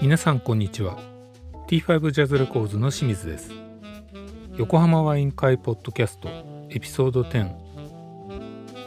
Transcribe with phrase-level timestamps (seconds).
[0.00, 0.98] 皆さんこんにちは。
[1.68, 3.50] T5 ジャズレコーズの清水です。
[4.56, 6.28] 横浜ワイン会ポッドキャスト
[6.70, 7.50] エピソード10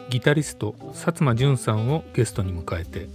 [0.09, 3.09] ギタリスト薩摩淳さんをゲストに迎えて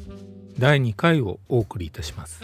[0.59, 2.42] 第2回をお送りいたします。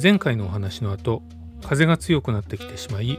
[0.00, 1.22] 前回のお話の後
[1.62, 3.18] 風が強くなってきてしまい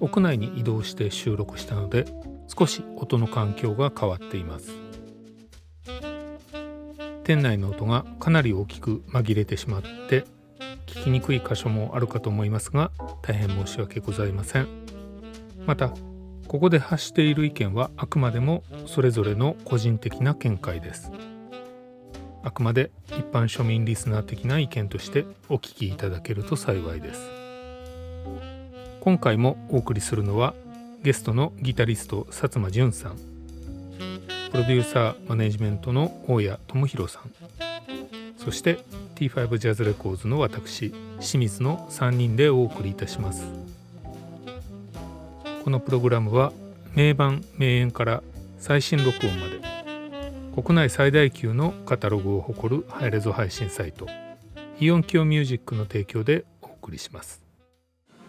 [0.00, 2.04] 屋内に移動して収録したので
[2.46, 4.70] 少し音の環境が変わっています。
[7.24, 10.24] 店内の音がかなり大きく紛れてしまって
[10.86, 12.90] 聞きにくい箇所もあるかと思いますが
[13.22, 14.68] 大変申し訳ございません。
[15.66, 15.92] また
[16.48, 21.12] ここで発している意見はあくまでもそれぞれの個人的な見解です。
[22.42, 27.20] あくまで一般庶民リスナー的な意見としてお聞きいただけると幸いです。
[29.00, 30.54] 今回もお送りするのは
[31.02, 33.16] ゲストのギタリスト薩摩淳さん。
[34.50, 37.30] プロデューサーマネジメントの大谷智弘さん。
[38.36, 38.78] そして
[39.16, 43.44] T5 ジャズレコーズの私清水の3人でお送りいたします。
[45.64, 46.52] このプログラムは
[46.94, 48.22] 名盤名演から
[48.58, 49.79] 最新録音まで
[50.52, 54.06] 国内最大級のカタログを誇るハイレゾ配信サイト
[54.80, 57.40] イオンキオミュージックの提供でお送りします。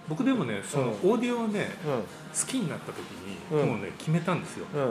[0.07, 4.89] 僕でもねそのオーディオをね、好きになった時に、もうね決めたんですよ、も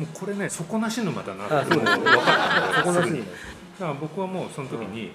[0.00, 3.10] うこれね底なし沼だなって分かった底なし。
[3.10, 3.16] だ
[3.86, 5.12] から僕はもうその時に、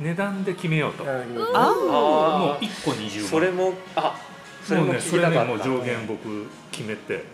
[0.00, 4.16] 値段で決めようと、もう1個20万それもあ
[4.64, 7.24] それもねそれねもう上限僕決めて、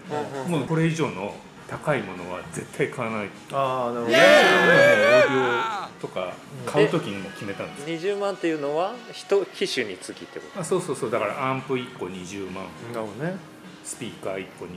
[0.49, 1.35] もうこれ以上の
[1.71, 3.29] 高いものは絶対買わない。
[3.53, 4.17] ああなるほど。
[4.17, 6.33] ねオーディオとか
[6.67, 13.37] 買う時にも決めたんです20万っていうのは一機種につきってことあそうそうそうだからアンプ1個20万なるほどね
[13.85, 14.69] スピーカー1個20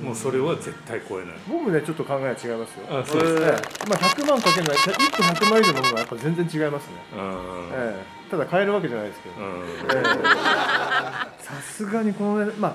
[0.00, 3.46] 万もうそれは絶対超えない僕ねちょっと考えは違いますよあそうですねえ
[3.86, 9.36] えまあ100万かけない1個100万以上のものはやっぱ全然違いますね、うんええただ買えるわけじゃないですけど
[11.40, 12.74] さすがにこのねまあ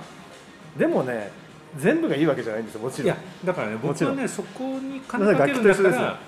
[0.79, 1.31] でもね
[1.78, 3.06] 全部がいいわけじゃないんですよもちろん。
[3.07, 4.16] いやだからねもちろん。
[4.16, 6.19] 僕はねそこに金かけるんだ楽器と一緒ですよから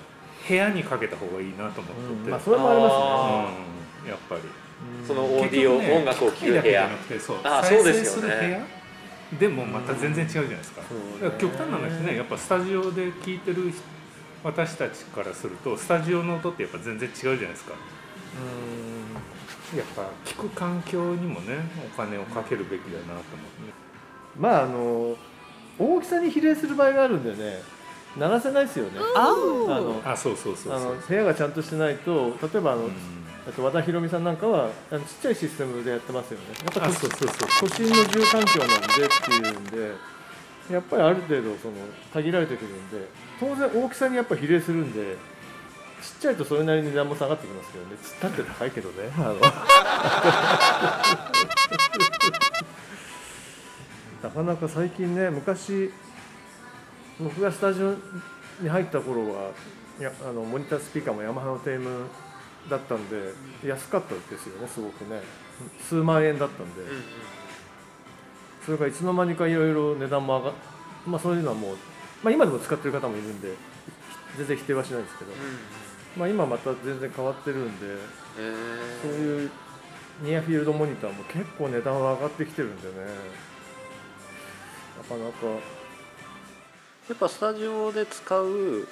[0.48, 3.00] 部屋にかけた方がいいなと思ってて、うんまあそれもありますね。
[3.00, 3.48] あ
[4.04, 4.40] うんやっぱり。
[5.06, 8.28] そのオーディオ、音楽を聴く部機械だけじゃ屋なくてそうあ再そうですよね。
[8.28, 8.66] 生する部屋？
[9.40, 10.82] でもまた全然違うじゃないですか,、
[11.38, 13.82] 極端な話ねやっぱスタジオで聴いてる人
[14.44, 17.72] 私たちからするとスタジオの音ってやっぱ全然違うじゃないですか。
[19.76, 21.56] やっぱ聴く環境にもね
[21.92, 23.26] お金をかけるべきだなと思って。
[24.38, 25.16] まああの
[25.78, 27.60] 大きさに比例する場合があるんでね。
[28.16, 28.92] 鳴らせないですよね。
[29.14, 30.94] あのあそうそうそうあそう。
[30.94, 32.92] の部屋がちゃんとしてないと例えばあの、うん
[33.48, 36.46] あと和田博美さんなんかはあのちっちゃいシステムでやってますよね。
[36.64, 38.88] やっぱそうそうそう都心の住環境なんでっ
[39.24, 39.94] ていうんで
[40.74, 41.74] やっぱりある程度その
[42.12, 43.08] 限られてくるんで
[43.38, 45.16] 当然大きさにやっぱ比例するんで
[46.02, 47.96] ちっちゃいとそれなりに値段も下がってきますけどね。
[48.02, 49.12] つったって高いけどね。
[49.16, 49.36] あの
[54.22, 55.90] なかなか最近ね昔
[57.20, 57.94] 僕がスタジオ
[58.60, 59.50] に入った頃は
[59.98, 62.06] いやあのモニタースピーカーもヤマハのテーム
[62.68, 63.32] だったんで
[63.64, 65.20] 安かったですよねすごくね。
[65.88, 66.82] 数万円だったんで、
[68.64, 70.54] それがいつの間にかいろいろ値段も上がっ
[71.06, 71.76] まあそういうのはもう、
[72.22, 73.54] まあ、今でも使ってる方もいるんで
[74.36, 75.32] 全然否定はしないですけど、
[76.16, 77.86] まあ、今また全然変わってるんで
[79.02, 79.50] そういう
[80.22, 82.94] ニアフィールドモニターも結構値段は上がってきてるんでね。
[82.96, 83.10] な
[85.04, 85.46] かなか。
[87.08, 88.88] やっぱスタジオで使う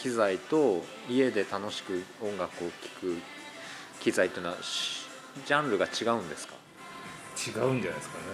[0.00, 3.16] 機材と家で楽しく音楽を聴く
[4.00, 5.06] 機材というのはし
[5.46, 6.54] ジャンルが違うんですか？
[7.36, 8.24] 違うんじゃないですかね。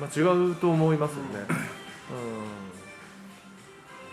[0.00, 1.46] まあ、違うと思いますよね、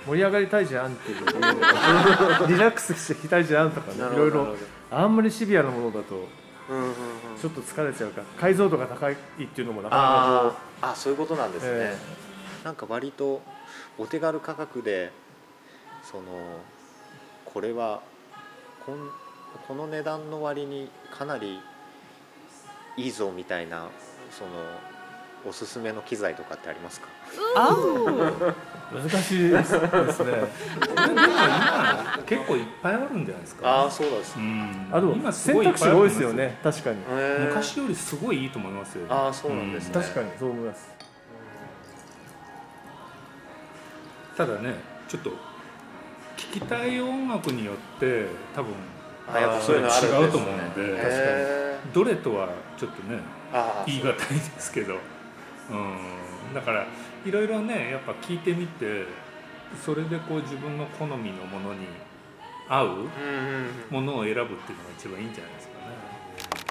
[0.07, 1.25] うん、盛り上がりたいじゃんっていう
[2.47, 4.55] リラックスしてきたいじゃんとかねいろいろ
[4.91, 6.27] あんまりシビアなものだと
[6.69, 6.95] うんうんうん。
[7.39, 9.15] ちょっと疲れちゃうから解像度が高いっ
[9.47, 10.07] ていうのもなかなか
[10.81, 11.97] あーあそういうことなんですね、え
[12.63, 13.41] なんか割と
[13.97, 15.11] お手軽価格で
[16.03, 16.23] その
[17.45, 18.01] これは
[18.85, 19.09] こん
[19.67, 21.59] この値段の割にかなり
[22.97, 23.87] いいぞみたいな
[24.31, 24.49] その
[25.47, 27.07] おすすめの機材とかってありますか？
[28.93, 29.79] 難しいですね。
[29.87, 30.11] でも
[31.21, 33.67] 今結構いっぱいあるんじゃないですか。
[33.67, 34.87] ああそうです、うん。
[34.91, 36.57] あでも今す選択肢が多いですよね。
[36.63, 36.97] 確かに。
[37.47, 39.05] 昔よりすごいいいと思いますよ。
[39.09, 40.93] ああそうなんですね、確かにそう思います。
[44.37, 44.75] ただね
[45.07, 45.37] ちょっと聴
[46.37, 48.73] きたい音楽によって多分
[49.33, 50.25] あやっぱそういうのあるんですね。
[50.25, 50.81] 違うと思うので。
[50.97, 53.19] へどれとはちょっとね
[53.85, 54.95] 言い難いですけど、
[55.69, 56.85] うん、だから
[57.25, 59.05] いろいろねやっぱ聞いてみて
[59.83, 61.87] それでこう自分の好みのものに
[62.69, 62.87] 合う
[63.89, 64.57] ものを選ぶっていうのが
[64.97, 65.85] 一番いいんじゃないですかね。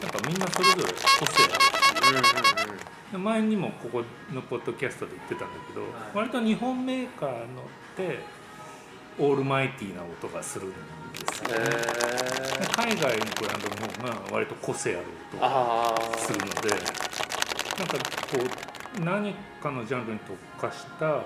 [0.02, 1.64] なんかみんなそれぞれ個性ある。
[2.11, 2.85] うんうん
[3.23, 4.02] 前にもここ
[4.32, 7.38] のポッドキャストで言ってたんだけど、はい割と日本メーカーのっ
[7.97, 8.19] て
[9.19, 10.76] オールマイティーな音がするんで
[11.32, 12.75] すよね、へー。
[12.75, 21.23] 海外のブランドの方が割と個性ある音がするのでなんかこう何かのジャンルに特化した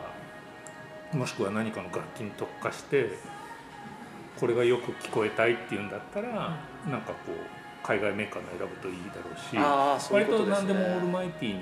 [1.16, 3.10] もしくは何かの楽器に特化して
[4.38, 6.56] これがよく聞こえたいっていうんだったら、
[6.88, 11.60] なんかこう海外メーカーの選ぶといいだろうし割と何でもオールマイティーに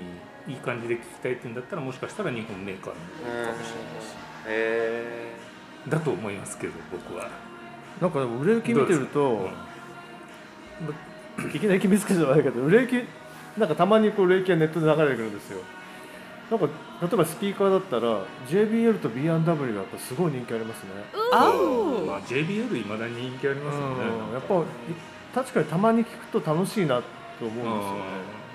[0.49, 4.15] いい感じで聞きたいっていうんだったらもしかしたら日本メーカーのかもしれないし
[4.49, 5.33] へ
[5.89, 7.29] だと思いますけど僕は。
[8.01, 9.49] なんかでも売れ行き見てると
[11.39, 11.51] うん。
[11.55, 15.61] いきなり決めつけじゃないけど売れ行きなんかたまにこう売れ行きがネットで流れてくるんですよ
[16.51, 16.67] なんか
[17.03, 20.91] 例えばスピーカーだったら JBL と B&W がやっぱすごい人気ありますね。
[21.33, 21.53] あ
[22.07, 24.05] まあ、JBL いまだに人気ありますよね。
[24.29, 24.33] うん。
[24.33, 27.03] やっぱ確かにたまに聞くと楽しいな
[27.39, 28.01] と思うんですよね。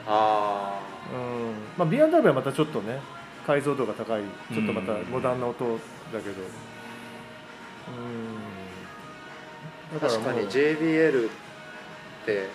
[0.08, 0.10] ー。
[0.10, 0.80] あ
[1.14, 1.54] うん。
[1.78, 3.00] まあ、B&W はまたちょっとね
[3.46, 4.22] 解像度が高い
[4.54, 5.66] ちょっとまたモダンな音
[6.14, 6.42] だけど。
[9.92, 9.98] うん。
[9.98, 11.32] あ確かに JBL っ
[12.26, 12.48] て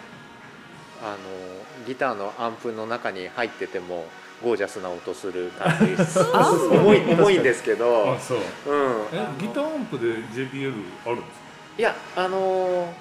[1.03, 4.07] あのギターのアンプの中に入ってても
[4.43, 5.97] ゴージャスな音する感じ。
[6.35, 8.13] あ重い重いんですけど。
[8.13, 8.39] あ、そう。
[8.39, 10.05] うん、え、ギターアンプで
[10.35, 10.73] JBL
[11.07, 11.47] あるんですか？
[11.79, 12.93] いやあの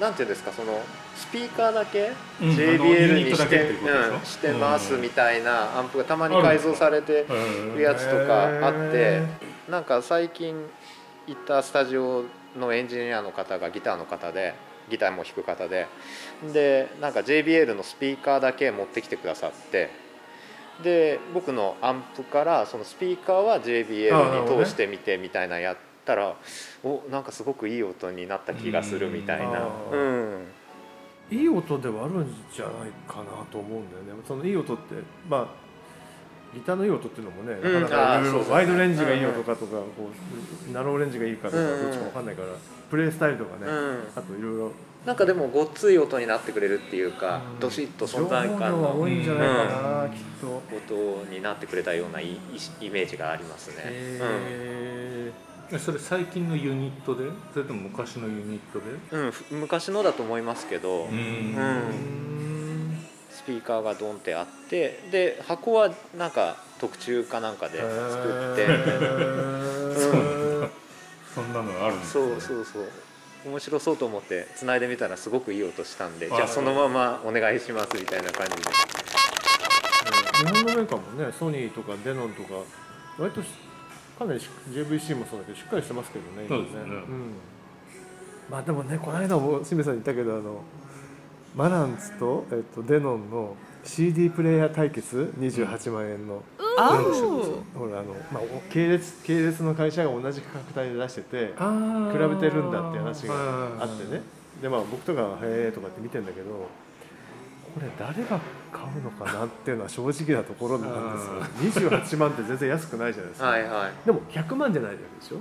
[0.00, 0.80] なんていうんですかその
[1.14, 7.26] スピーカーだけ JBL にして,、うん、してますうんみたいなアンプがたまに改造されて
[7.76, 9.22] るやつとかあってへ
[9.68, 10.56] なんか最近
[11.26, 12.24] 行ったスタジオ
[12.58, 14.54] のエンジニアの方がギターの方で
[14.90, 15.86] ギターも弾く方で
[16.52, 19.90] でなんか JBL のスピーカーだけ持ってきてくださって
[20.82, 26.34] で僕のアンプからそのスピーカーは JBL に通してみてみたいなやったら
[26.82, 29.68] おなんかすごくいい音になった気がするみたいな。
[29.92, 30.46] うん。
[31.30, 34.22] いい音ではあるんじゃないかなと思うんだよね。
[34.26, 34.94] そのいい音って
[35.28, 35.64] まあ
[36.54, 37.82] ギターのいい音っていうのもね、うん。
[37.82, 40.10] なかなかいろいろワイドレンジがいい音かとか、こ
[40.68, 41.82] うナローレンジがいいかとか、うん。
[41.82, 42.48] どっちかわかんないから
[42.90, 44.08] プレイスタイルとかね、うん。
[44.14, 44.72] あといろいろ
[45.04, 47.60] なんかでもごっつい音になってくれるっていうかうん。
[47.60, 49.64] どしっと存在感の多いんじゃないか
[50.04, 50.62] な、きっと。
[50.94, 52.38] 音になってくれたようないイ
[52.80, 53.76] イメージがありますね。
[53.84, 55.32] へ
[55.72, 58.84] えそれ最近のユニットで、それとも昔のユニットで？
[59.18, 61.08] うん、ふ昔のだと思いますけど、ん。
[61.08, 62.98] ーうん。
[63.30, 68.62] スピーカーがドンってあってで箱はなんか特注かなんかで作って。
[68.62, 69.94] へー。
[69.94, 70.70] そう
[71.34, 72.36] そんなのあるんですそね。
[72.36, 72.88] うそうそう
[73.46, 78.62] 面白そうと思って繋いでみたらすごくいい音したんであじゃあそのままお願いしますみたいな感じで、
[80.38, 82.54] 日本のメーカーもねソニーとかデノンとか
[83.18, 83.48] 割とし
[84.18, 86.80] かなりし JVC もそうだけどしっかりしてますけどね今そうですね。
[86.82, 87.34] ん。
[88.50, 90.62] まあでもねこの間も清水さんに言ったけどあの
[91.54, 96.42] マランツと、えっと、デノンの CD プレイヤー対決28万円の、
[96.78, 103.36] あなんほらあの、まあ、お系列系列の会社が同じ価格帯で出してて比べてるんだって話があ
[103.78, 104.22] はいってね。
[104.62, 106.68] でまあ僕とかは「へえ」とかって見てんだけど
[107.74, 108.40] これ誰が
[108.72, 111.90] 買うのかなっていうのは正直なところなんですよ。
[111.90, 113.48] 28万って全然安くないじゃないですか。
[113.48, 114.06] はいはい。
[114.06, 115.38] でも100万じゃないでしょ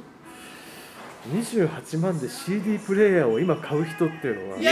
[1.30, 4.64] ？28万で CD プレイヤーを今買う人っていうのはか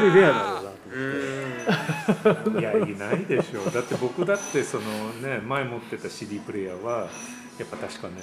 [0.00, 0.63] なりレアなん
[2.58, 3.70] いやいないでしょう。
[3.72, 4.84] だって僕だってその
[5.22, 7.08] ね前持ってた CD プレイヤーは
[7.58, 8.14] やっぱ確かね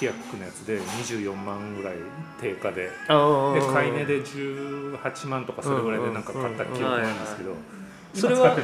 [0.00, 1.96] ティアックのやつで24万ぐらい
[2.40, 2.84] 定価で。
[2.84, 2.90] で
[3.72, 7.54] 買い値で18万とかそれぐらいでなんか買った記憶なんですけど
[8.14, 8.56] それは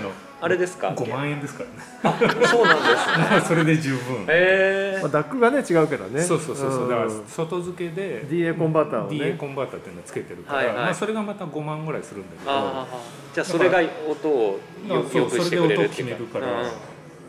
[0.44, 1.62] あれですか？5万円ですか
[2.02, 2.46] らね。
[2.48, 3.40] そうなんですね。
[3.46, 4.26] それで十分。
[4.28, 6.20] へまあ、ダックがね違うけどね。
[6.20, 6.88] そうそうそうそう。
[6.90, 9.16] だからん外付けで DA コンバーターをね。
[9.16, 10.76] DA コンバーターっていうのをつけてるから、はいはい。
[10.76, 12.50] まあ、それがまた5万ぐらいするんだけど。
[12.50, 12.86] ああ
[13.32, 16.10] じゃあそれが音をよそうよくしてくれるっていうか。
[16.10, 16.46] それで音を決めるから。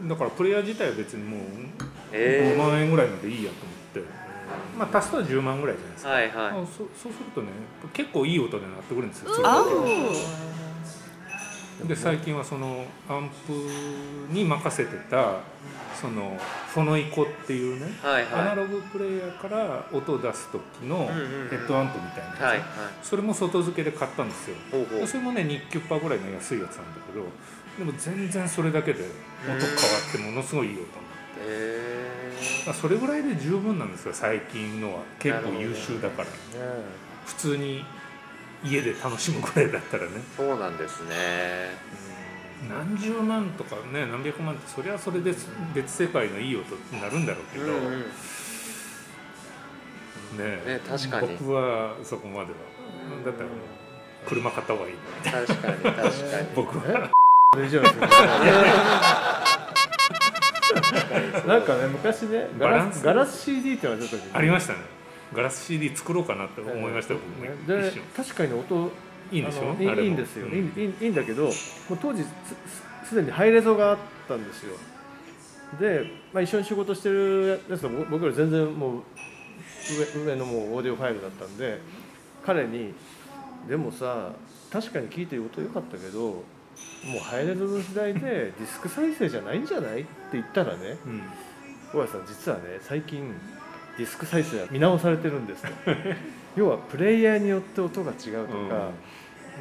[0.01, 0.09] うん。
[0.09, 1.43] だからプレイヤー自体は別にもう5
[2.13, 4.11] え万円ぐらいのでいいやと思って、
[4.77, 6.63] まあ足すと10万ぐらいじゃないですか、ーはいはい。
[6.63, 7.49] あそそうするとね
[7.93, 9.33] 結構いい音で鳴ってくるんですよ。
[9.33, 10.62] それあだけ
[11.87, 15.39] で最近はそのアンプに任せてた
[15.99, 16.37] その
[16.73, 22.65] フォノイコっていうね、はいアナはログプレイヤーから音を出す時のヘッドアンプみたいなやつ、いはいはい。
[23.01, 24.55] それも外付けで買ったんですよ。
[24.99, 27.25] でそれもね2キュッパーぐらいの安いやつなんだけど
[27.85, 29.09] でも全然それだけで音
[29.45, 29.61] 変わ
[30.09, 31.01] ってものすごいいい音になって。
[31.41, 32.33] え
[32.65, 35.01] まあそれぐらいで十分なんですよ最近のは。
[35.19, 36.27] 結構優秀だから。
[36.27, 36.33] ね。
[37.25, 37.85] 普通に
[38.63, 40.11] 家で楽しむぐらいだったらね。
[40.37, 41.75] そうなんですね。
[42.69, 45.33] 何十万とかね何百万ってそりゃそれで
[45.73, 47.99] 別世界のいい音になるんだろうけど、うんうん。
[50.37, 51.35] ねね確かに。
[51.37, 52.57] 僕はそこまでは。
[53.25, 53.57] だったらもう
[54.27, 54.95] 車買った方がいい。
[55.23, 56.47] 確かに確かに。
[56.55, 57.11] 僕は。
[57.53, 57.95] それ以上です
[61.45, 63.03] なんかね昔ねガラスス。
[63.05, 64.79] ガラス CD っていうのがちょっとありましたね
[65.33, 68.03] ガラス CD 作ろうかなって思いましたよ、僕もで一瞬。
[68.15, 68.91] 確かに音
[69.31, 69.75] いいんでしょ？
[69.81, 70.53] いいんですよ、うん。
[70.53, 71.53] いいいいんだけどもう
[72.01, 72.23] 当時
[73.07, 73.97] すでにハイレゾがあっ
[74.27, 74.75] たんですよ。
[75.79, 79.01] で、まあ、一緒に仕事してるやつと僕僕より全然もう
[80.15, 81.79] 上上のもうオーディオファイルだったんで
[82.45, 82.93] 彼に
[83.67, 84.31] 「でもさ
[84.71, 86.43] 確かに聞いてる音良かったけども
[87.15, 91.21] うハイレゾの時代でディスク再生じゃないんじゃない?」って言ったらねうん。
[91.91, 93.33] 小林さん実はね最近
[93.97, 95.69] ディスク再生は見直されてるんですと
[96.55, 98.89] 要はプレイヤーによって音が違うとか、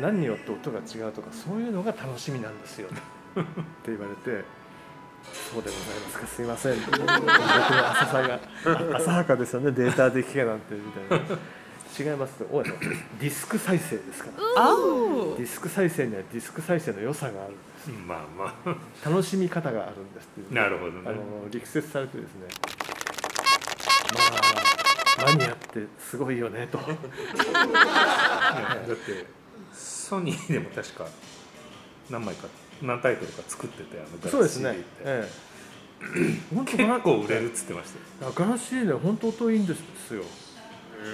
[0.00, 2.88] 何によって音が違うとかそういうのが楽しみなんですよ。
[2.92, 3.42] って
[3.86, 4.44] 言われて
[5.32, 7.10] 「そうでございますかすいません」 僕の
[7.90, 8.40] 浅さが
[8.94, 11.38] あ浅はかですよねデータで聞けなんてみたいな。
[11.92, 14.74] 違いますと大家さんディスク再生ですから。
[14.74, 17.90] おディスク再生にはディスク再生の良さがあるんです。
[18.06, 19.10] まあまあ。
[19.10, 20.54] 楽しみ方があるんですっていう。
[20.54, 21.00] なるほどね。
[21.04, 22.71] あの力説されてですねま
[24.18, 26.78] あマニアってすごいよねと。
[26.82, 26.88] だっ
[28.96, 29.26] て
[29.72, 31.06] ソニーでも確か
[32.10, 32.48] 何枚か
[32.82, 34.70] 何タイトルか作っててあのガラスそうですね。
[34.70, 35.52] CD って、ええ。
[36.54, 38.32] 本当結構売れるっつってましたよ。
[38.34, 40.24] ガラス CD ね本当音いいんですよ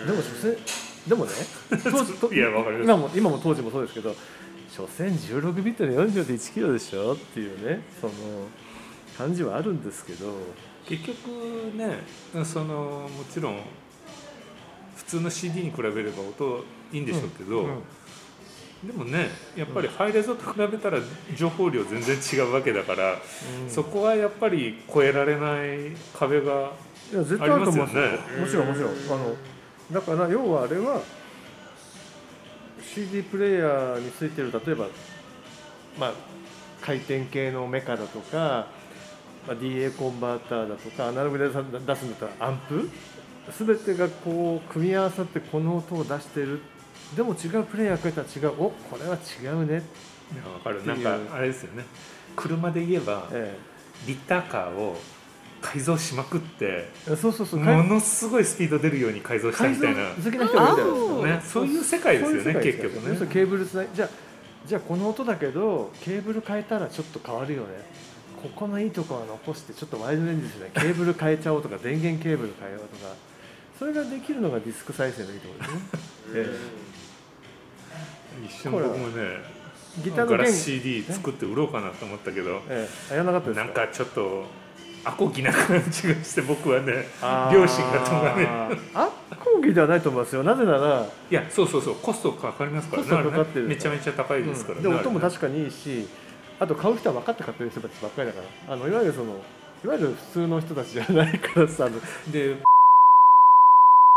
[0.07, 0.59] でも所詮
[1.07, 1.33] でもね
[1.85, 2.87] 当時といやわかります。
[2.87, 4.15] 今も今も当時もそうですけど
[4.71, 8.13] 所詮16ビットの40で1キロでしょっていうねその
[9.19, 10.33] 感じはあるんですけど
[10.87, 11.99] 結局ね
[12.45, 13.61] そのもちろん
[14.97, 17.83] 普通の CD に比べれば音いいんでしょうけど、うん
[18.85, 21.01] でもねやっぱりハイレゾと比べたら
[21.37, 23.69] 情報量全然違うわけだから、うん。
[23.69, 26.71] そこはやっぱり超えられない壁があ
[27.13, 28.05] ると思うんですよ。
[28.05, 28.91] ありもちろんもちろん。
[28.93, 29.37] あの
[29.91, 31.03] だから要はあれは
[32.81, 34.87] CD プレイヤーについてる例えば
[35.99, 36.13] まあ
[36.81, 38.69] 回転系のメカだとか、
[39.49, 42.91] まあ、DA コンバーターだとかアナログで出すんだったらアンプ？
[43.59, 46.61] 全てがこう組み合わさってこの音を出してる。
[47.17, 48.63] でも違うプレイヤーが来たら違う。
[48.63, 49.83] おこれは違うね、
[50.55, 50.85] わかる。
[50.85, 51.85] なんかあれですよね。
[52.37, 53.57] 車で言えばえ
[54.07, 55.01] リッターカーを
[55.63, 57.61] 改造しまくってえ、そうそうそう。
[57.61, 62.43] ものすごいスピード出るように改造したみたいな、好きな人がいるじゃないですかね、そういう世界ですよ。
[62.53, 63.27] ね結局ね。
[63.33, 64.09] ケーブルつないじゃあ
[64.67, 67.69] じゃあこの音だけどケーブル変えたらちょっと変わるよね
[68.43, 73.15] ここのいいとこは残してちょっとワイドレンジですねケーブル変えちゃおうとか電源ケーブル変えようとか。
[73.79, 76.59] それができるのがディスク再生のいいところですね、
[78.43, 79.45] え一瞬僕もねえ
[80.03, 80.39] ギターの弦。
[80.39, 83.13] ガラス CD 作って売ろうかなと思ったけどええ。
[83.13, 84.47] あやらなかったなんかちょっと
[85.05, 87.07] アコギな感じがして僕はね
[87.53, 88.49] 両親が止まれ
[88.95, 90.43] あコーギーではないと思いますよ。
[90.43, 91.95] なぜなら、いやそうそうそう。
[92.03, 93.09] コストかかりますからね。
[93.63, 96.09] めちゃめちゃ高いですからね、で音も確かにいいし
[96.61, 98.75] あと買う人は分かって買ってる人たちばっかりだから。
[98.75, 99.37] あのいわゆるその
[99.85, 101.89] いわゆる普通の人たちじゃないからさ
[102.33, 102.57] で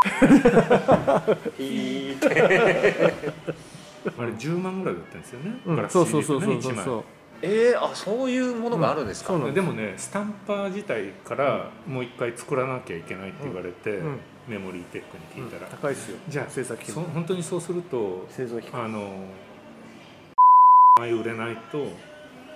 [1.62, 7.04] いいってあれ10万ぐらいだったんですよね、うんそうそうそうってね1枚そうそうそう
[7.44, 14.20] えー、あそういうものがあるんですか、そうなんでもねスタンパー自体からもう一回作らなきゃいけないって言われて、うん。
[14.48, 16.18] メモリーテックに聞いたら、高いですよ。
[16.28, 19.26] じゃあ制作費本当にそうすると製造費あの
[21.00, 21.86] 枚売れないと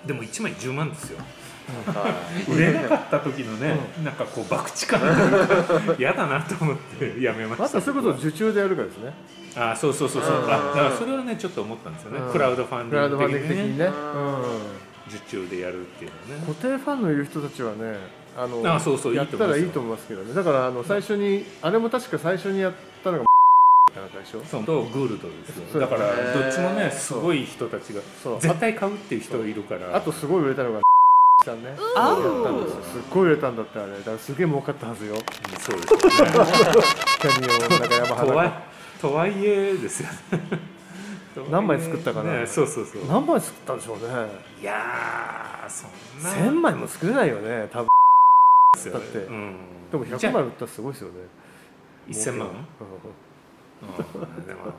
[0.07, 1.19] でも1枚10万ですよ。
[1.19, 7.65] はい売れなかった時のね、なんかこう博打感というか嫌だなと思ってやめました。
[7.65, 9.13] またそういうことを受注でやるからですね。
[9.57, 10.37] あそうそうそうそう。
[10.37, 10.45] うん。
[10.45, 12.33] あだからそれはねちょっと思ったんですよね、うん。
[12.33, 13.41] クラウドファンディング的にね。
[13.43, 13.91] グ的にね、
[15.09, 16.47] 受注でやるっていうのうん、ね。
[16.47, 17.97] 固定ファンのいる人たちはね
[18.37, 20.35] あのあそうそういいやったらいいと思いますけどね。
[20.35, 22.77] だからあの最初にあれも確か最初にやった
[23.97, 24.65] のがかなんかでしょそう。
[24.65, 26.01] とグールドですよだから
[26.33, 28.41] どっちもねすごい人たちがそう。
[28.41, 29.97] 絶対買うっていう人がいるから。
[29.97, 30.81] あとすごい売れたのが
[31.45, 31.77] さんね。
[31.97, 32.83] あやったんですよ。
[32.83, 33.93] すっごい売れたんだってあれ。
[33.93, 35.15] だからすげえ儲かったはずよ。
[35.15, 35.21] うん
[35.61, 35.93] そうです。
[35.93, 36.33] よね
[37.21, 38.53] キャニオンなんかヤマハなんかとはい
[39.01, 40.77] とはいえですよね。
[41.51, 42.41] 何枚作ったかな。
[42.41, 43.05] ねそうそうそう。
[43.07, 44.05] 何枚作ったんでしょうね。
[44.61, 46.31] いやーそんな。
[46.31, 47.89] 1000枚も作れないよね多分。
[48.93, 49.19] だって。
[49.19, 49.57] うん。
[49.91, 51.15] でも100枚売ったらすごいですよね。
[52.09, 52.49] 1000万？
[52.49, 52.57] 儲うん
[54.47, 54.73] でも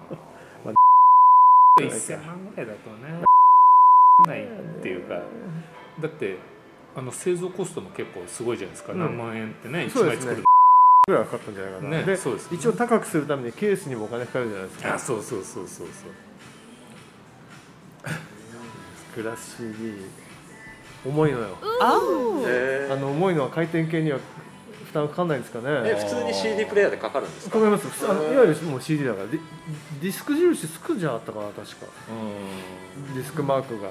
[0.65, 0.73] ま
[1.79, 3.23] 1000万ぐらいだとね
[4.25, 4.47] ないっ
[4.81, 5.21] ていうか
[5.99, 6.37] だって
[6.95, 8.99] あの製造コストも結構すごいじゃないですか、うん。
[8.99, 10.25] 何万円ってね1そうですね。
[10.25, 10.43] 枚作る。
[11.07, 12.57] ぐらいかかったんじゃないかな、ねでそうですね。
[12.57, 14.95] 一応高くするためにケースにもお金かかるじゃないですか。
[14.95, 16.11] あそうそうそうそうそう。
[19.15, 20.05] グラス CD
[21.05, 21.57] 重いのよ。
[21.81, 22.43] Oh.
[22.47, 24.19] へあの重いのは回転系には
[24.87, 27.55] 負担かかんないんですかえね普通に CD プレイヤーでかかるんですか？
[27.59, 28.05] かかります。
[28.09, 29.27] あのいわゆるもう CD だから。
[29.27, 31.85] ディスク印つくじゃあったかな確か。
[33.15, 33.89] ディスクマークが、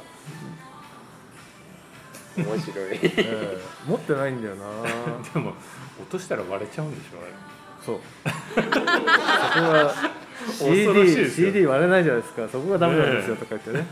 [2.36, 2.88] 面白い。
[2.92, 3.58] ええ。
[3.86, 4.64] 持ってないんだよな。
[5.34, 5.52] でも
[6.00, 7.32] 落としたら割れちゃうんでしょあれ。
[7.84, 8.00] そう。
[8.54, 9.94] そこが
[10.58, 12.48] CD, CD 割れないじゃないですか。
[12.50, 13.86] そこがダメなんですよとか言ってね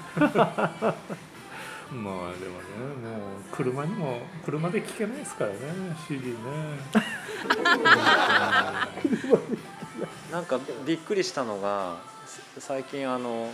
[1.93, 5.57] まあでもねもう車にも車で聴けないですからね
[6.09, 6.35] CD ね。
[10.33, 11.99] なんかびっくりしたのが
[12.59, 13.51] 最近あの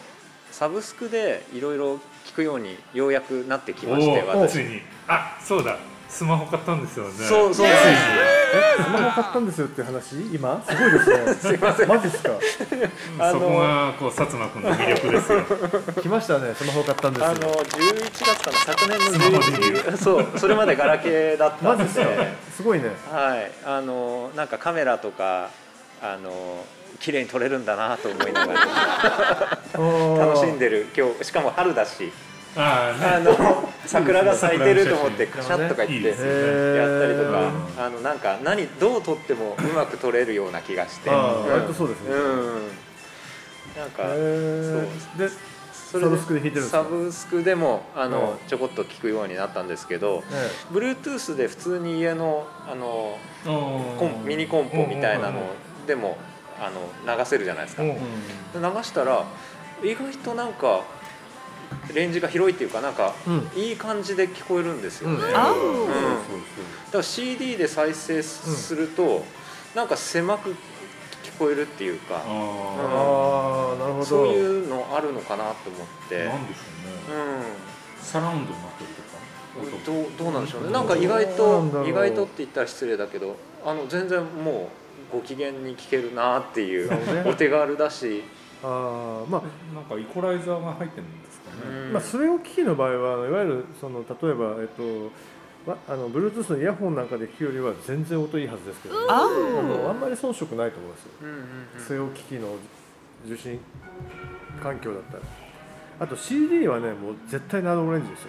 [0.51, 4.83] サブスクでいろいろ聞くようにようやくなってきまして私。
[5.07, 5.77] あそうだ
[6.11, 7.13] スマホ買ったんですよね。
[7.13, 7.71] そうそうついに
[8.53, 10.17] えスマホ買ったんですよって話？
[10.35, 10.63] 今？
[10.69, 11.35] すごいですね。
[11.35, 11.89] すいません。
[11.89, 12.31] マジですか？
[13.21, 15.41] あのそこがこう薩摩君の魅力ですよ。
[16.03, 17.29] 来ましたねスマホ買ったんですよ。
[17.29, 22.07] あの11月かな昨年のスマホデビュ11そうそれまでガラケーだったんでマジですか
[22.57, 22.91] すごいね。
[23.11, 23.51] はい。
[23.65, 25.51] あのなんかカメラとか
[26.03, 26.65] あの
[26.99, 28.61] 綺麗に撮れるんだなと思いながら。
[29.79, 30.87] 楽しんででる。
[30.97, 32.13] 今日しかも春だし
[32.57, 33.07] ああね。
[33.07, 41.11] あの桜が咲いてると思ってカシャッとか言ってやったりとかへあのなんか何どう撮ってもうまく撮れるような気がして。
[41.11, 42.11] 割とそうですね。
[42.11, 42.69] うん。
[43.77, 45.29] なんかへそう。
[45.29, 45.35] で
[45.73, 48.49] サブスクで弾いてるサブスクでもあのうん。
[48.49, 55.41] ちょこっと聞くようになったんですけどえ Bluetooth で普通に家のあのココンミニコンポみたいなの
[55.87, 56.17] でも
[56.61, 57.83] あの流せるじゃないですか。
[57.83, 59.25] うん流したら
[59.83, 60.83] 意外となんか
[61.93, 63.51] レンジが広いっていうかなんかうん。
[63.55, 65.21] いい感じで聞こえるんですよね、うん。
[65.21, 65.89] だか Oh.
[66.93, 69.25] ら CD で再生すると、
[69.75, 70.57] なんか狭く聞
[71.39, 74.05] こえるっていうかあなるほど。
[74.05, 76.29] そういうのあるのかなと思って。
[76.29, 76.61] あなんでしょ
[77.13, 77.23] うね。
[78.03, 79.11] うサラウンドになってるとか？
[79.61, 80.71] んどうどうなんでしょうね。
[80.73, 84.69] なんか意外と意外とって言ったら失礼だけどあの全然も
[85.13, 86.91] うご機嫌に聞けるなっていう
[87.29, 88.23] お手軽だし、
[88.63, 89.43] ああまあ。
[89.75, 91.30] なんかイコライザーが入ってるんです
[91.93, 99.93] まあ、それを機器の場合はいわゆるその例えば、えっと、わあの Bluetooth のイヤホンなんかで聞くよりは全然音いいはずですけど、あのあ Oh.
[99.93, 101.11] んまり遜色ないと思いますよ。
[101.23, 101.45] うんうんうん。
[101.87, 102.55] 据え置き機の
[103.27, 103.61] 受信
[104.63, 105.23] 環境だったら。
[106.01, 108.29] あと CD はねもう絶対ナノオレンジですよ。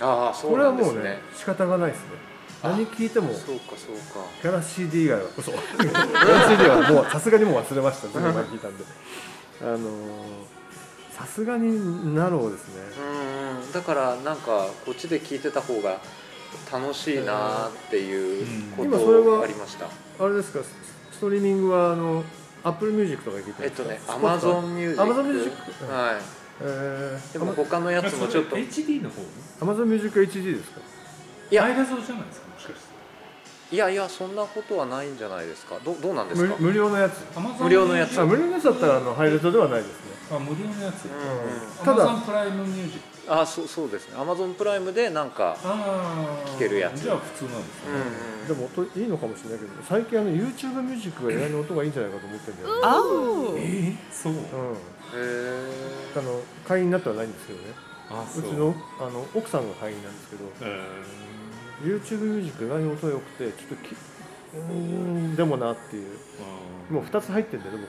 [0.00, 0.98] ああそうこれなんですね。
[0.98, 2.06] はもうね仕方がないですね。
[2.62, 4.28] あ何聞いてもそうかそうか。
[4.42, 5.52] ギャラ CD 以外は嘘。
[5.56, 8.08] ギャラ CD はもうさすがにもう忘れました。
[8.08, 8.84] ずいぶん前に聞いたんで。
[9.62, 10.61] あのー
[11.16, 12.82] さすがにナローですね。
[12.98, 13.72] うんうん。
[13.72, 16.00] だからなんかこっちで聞いてた方が
[16.72, 18.46] 楽しいなっていう
[18.76, 18.88] こうん。
[18.88, 20.60] 今それとはありました、あれですか？
[20.64, 22.24] スストリーミングはあの
[22.64, 25.50] Apple Music とかで聞いてえっとねるんですか Amazon Music Amazon Music
[25.84, 26.16] はい。
[26.60, 28.56] えー、でも他のやつもちょっと。
[28.56, 29.22] HD の方
[29.60, 30.80] ？HD か？
[31.50, 31.62] いや。
[31.62, 32.48] ハイ画像じゃないですか？
[32.48, 32.74] もしかし
[33.70, 33.74] て。
[33.74, 35.78] いやいやそんなことはないんじゃないですか。
[35.84, 36.56] どどうなんですか？
[36.58, 37.22] 無無料のやつ。
[37.60, 38.20] 無料のやつ。
[38.20, 41.84] あ無料のやつだったらあのハイレットではないですねあ無料のやつうん。
[41.84, 44.16] ただ Amazon プライムミュージックあそうそうですね。
[44.16, 47.02] Amazon プライムでなんかああ聞けるやつ。
[47.02, 53.56] じゃあ普通なんですうんね、でも音いいのかもしれないけど最近あの YouTube ミュージックが意外に音がいいんじゃないかと思ってるんだよね、Oh.
[53.56, 54.32] えー、そう。
[54.32, 54.44] うん、へ
[55.14, 55.70] え
[56.16, 57.64] あの会員になってはないんですけどね。
[58.10, 58.42] あそう。
[58.42, 60.80] うちのあの奥さんが会員なんですけどえ
[61.82, 62.44] YouTube ミュー。
[62.44, 66.16] ジック意外に音良くてちょっときうーんでもなっていう。
[66.90, 67.84] ー、もう2つ入ってるんだよね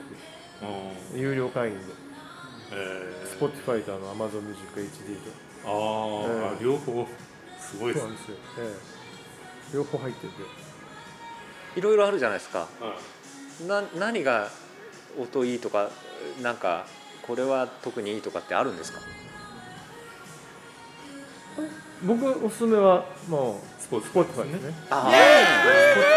[0.62, 0.66] あ
[1.12, 1.84] 僕有料会員で
[2.72, 5.30] えー、Spotify とあの Amazon Music HD で
[5.64, 7.06] あー、えあ両方
[7.60, 8.06] すごいですね。
[8.06, 8.74] そうなんですよ、え
[9.72, 10.32] え、両方入ってて。
[11.76, 12.60] いろいろあるじゃないですか。
[12.60, 12.66] は
[13.62, 13.66] い。
[13.66, 14.48] な何が
[15.18, 15.90] 音いいとか
[16.42, 16.86] なんか
[17.22, 19.00] これは特にいいとかってあるんですか？
[22.04, 24.74] 僕おすすめはもうスポーツ Spotify ですね。
[24.90, 25.10] あ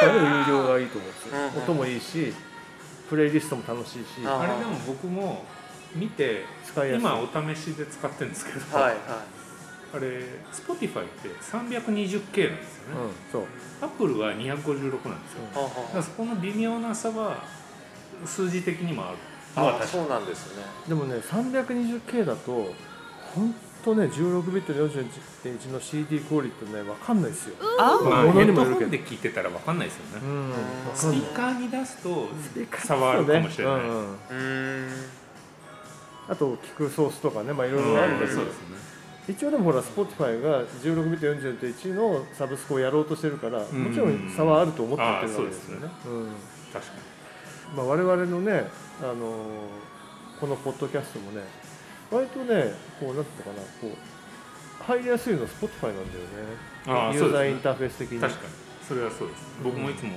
[0.01, 1.63] Spotify の有料がいいと思うんですよ、うんうん。
[1.63, 2.33] 音もいいし
[3.09, 4.25] プレイリストも楽しいし。
[4.25, 5.45] ああれでも僕も
[5.95, 7.01] 見て使いやすい。
[7.01, 8.99] 今お試しで使ってるんですけど、あはいはい。
[9.95, 10.07] あれ
[10.51, 12.53] Spotify って 320K なんですよね、
[13.01, 13.43] うん、そう。
[13.81, 17.43] Apple は256なんですよ、はだからそこの微妙な差は
[18.25, 19.17] 数字的にもある。
[19.55, 20.63] あそうなんですね。
[20.87, 22.73] でもね 320K だと
[23.33, 28.03] 本当ね16ビット41.1の CD クオリティってね分かんないですよ、Oh.
[28.09, 30.53] まあ、物ヘッにもよるけで聞いてたら分かんないですよね、うん、
[30.93, 33.89] スピーカーに出すとピーカー差はあるかもしれない、そうね
[34.31, 34.37] うん。
[34.37, 34.89] うん
[36.29, 38.41] あと聞くソースとかねまあいろいろあるんだけど、
[39.27, 41.25] 一応でもほら Spotify が16ビット
[41.67, 43.83] 40.1のサブスクをやろうとしてるから、ん。
[43.83, 45.89] もちろん差はあると思ってやってるわけですよね。
[46.05, 46.27] うん。
[46.73, 46.91] 確か
[47.75, 48.69] まあ、我々のね、
[49.01, 49.17] あのー
[50.39, 51.41] このポッドキャストもね
[52.11, 57.17] 割とねこうなんていうのかなこう入りやすいの Spotify なんだよね。
[57.17, 58.21] ユーザーインターフェース的にに。
[58.21, 58.53] 確かに。
[58.87, 59.43] それはそうです。
[59.63, 60.11] 僕もいつも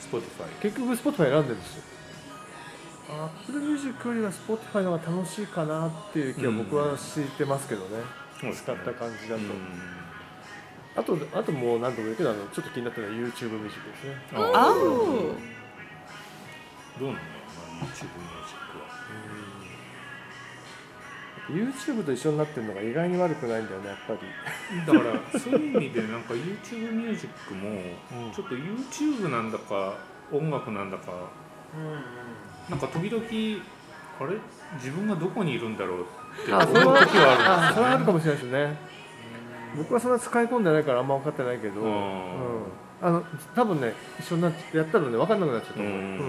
[0.00, 1.82] Spotify 結局 Spotify 選んでるんですよ
[3.08, 7.88] Apple Music よりは Spotify の方が楽しいかなっていう気は僕はしてますけどね、
[8.40, 8.72] そうですね。
[8.72, 9.50] 使った感じだと、うん。
[10.96, 14.16] あとあともう何度も言うけどあのちょっと気になったのは YouTube ミュージックですね。
[14.32, 14.74] ああどう
[17.08, 17.40] なんだろう
[17.80, 17.94] な YouTube ミュー
[18.48, 18.84] ジックは
[21.46, 24.20] YouTube と一緒になってるのが意外に悪くないんだよねやっぱり。
[24.86, 27.72] だからそういう意味でなんか YouTube ミュージックもう
[28.30, 28.32] ん。
[28.32, 29.98] ちょっと YouTube なんだか
[30.32, 31.30] 音楽なんだか
[32.70, 33.22] なんか時々
[34.20, 34.38] あれ？
[34.76, 36.04] 自分がどこにいるんだろうっ
[36.46, 37.28] て思う時あそれははあるんですよね。
[37.46, 38.76] あそれはあるかもしれないですね。
[39.76, 41.88] 僕はそんな使い込んでないからあんま分かってないけど、うん。
[41.88, 41.94] うん。
[43.02, 43.24] あの
[43.54, 46.16] 多分ね一緒になってやったらね分かんなくなっちゃったうと思う、うん。
[46.16, 46.20] ん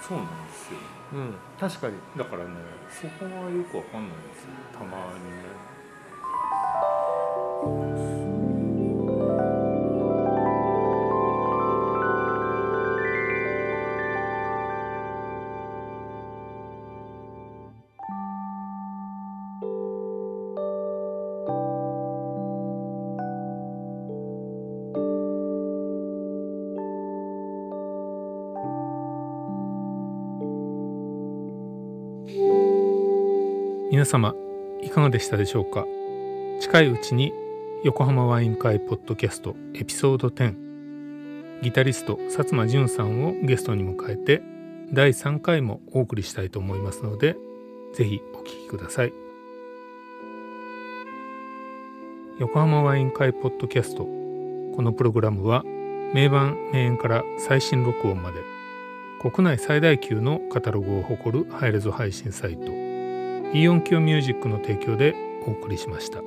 [0.00, 0.78] そうなんですよ。
[1.12, 1.34] うん。
[1.60, 1.94] 確かに。
[2.16, 2.50] だからね
[2.90, 4.50] そこはよくわかんないですよ。
[4.72, 5.42] たまにね
[34.02, 34.34] 皆様
[34.82, 35.86] いかがでしたでしょうか？
[36.60, 37.32] 近いうちに
[37.84, 44.42] 横浜ワイン会ポッドキャストエピソード10ギタリスト薩摩淳さんをゲストに迎えて
[44.92, 47.36] 第3回もお送りしたいと思いますので
[47.94, 49.12] ぜひお聴きください。
[52.40, 55.62] 横浜ワイン会ポッドキャストこのプログラムは
[56.12, 58.38] 名盤名演から最新録音まで
[59.20, 62.91] 国内最大級のカタログを誇るハイレゾ配信サイト。
[63.54, 65.14] イオンキョミュージックの提供で
[65.46, 66.22] お送りしました。